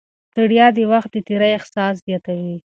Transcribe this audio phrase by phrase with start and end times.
[0.31, 2.55] ستړیا د وخت د تېري احساس زیاتوي.